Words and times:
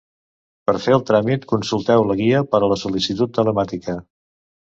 Per 0.69 0.73
fer 0.85 0.93
el 0.95 1.03
tràmit 1.09 1.43
consulteu 1.51 2.07
la 2.11 2.17
Guia 2.23 2.41
per 2.55 2.63
a 2.63 2.71
la 2.73 2.79
sol·licitud 2.87 3.37
telemàtica. 3.39 3.99